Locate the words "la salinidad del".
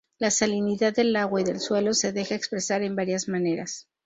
0.17-1.15